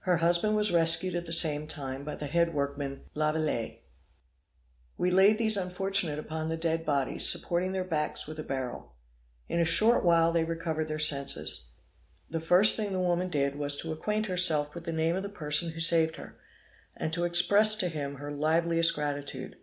[0.00, 3.80] Her husband was rescued at the same time by the head workman, Lavilette.
[4.98, 8.96] We laid these unfortunates upon the dead bodies, supporting their backs with a barrel.
[9.48, 11.68] In a short while they recovered their senses.
[12.28, 15.28] The first thing the woman did was to acquaint herself with the name of the
[15.28, 16.40] person who saved her,
[16.96, 19.58] and to express to him her liveliest gratitude.